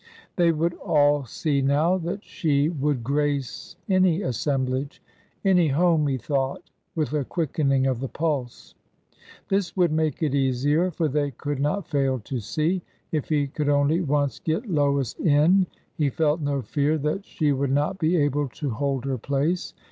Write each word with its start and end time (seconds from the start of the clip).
They 0.35 0.51
would 0.51 0.73
all 0.77 1.25
see 1.25 1.61
now 1.61 1.99
that 1.99 2.23
she 2.23 2.69
would 2.69 3.03
grace 3.03 3.75
any 3.87 4.23
assemblage— 4.23 4.99
any 5.45 5.67
home, 5.67 6.07
he 6.07 6.17
thought, 6.17 6.71
with 6.95 7.13
a 7.13 7.23
quickening 7.23 7.85
of 7.85 7.99
the 7.99 8.07
pulse. 8.07 8.73
This 9.47 9.77
would 9.77 9.91
make 9.91 10.23
it 10.23 10.33
easier, 10.33 10.89
for 10.89 11.07
they 11.07 11.29
could 11.29 11.59
not 11.59 11.87
fail 11.87 12.17
to 12.21 12.39
see. 12.39 12.81
If 13.11 13.29
he 13.29 13.45
could 13.45 13.69
only 13.69 14.01
once 14.01 14.39
get 14.39 14.65
Lois 14.67 15.13
in, 15.23 15.67
he 15.93 16.09
felt 16.09 16.41
no 16.41 16.63
fear 16.63 16.97
that 16.97 17.23
she 17.23 17.51
would 17.51 17.71
not 17.71 17.99
be 17.99 18.17
able 18.17 18.49
to 18.49 18.71
hold 18.71 19.05
her 19.05 19.19
place. 19.19 19.75